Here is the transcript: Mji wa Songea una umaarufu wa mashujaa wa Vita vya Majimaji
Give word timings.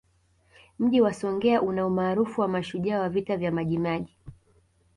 Mji 0.79 1.01
wa 1.01 1.13
Songea 1.13 1.61
una 1.61 1.85
umaarufu 1.87 2.41
wa 2.41 2.47
mashujaa 2.47 2.99
wa 2.99 3.09
Vita 3.09 3.37
vya 3.37 3.51
Majimaji 3.51 4.17